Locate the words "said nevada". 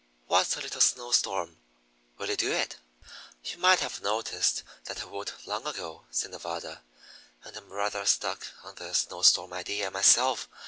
6.09-6.81